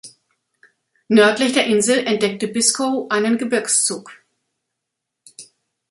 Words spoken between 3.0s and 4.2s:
einen Gebirgszug.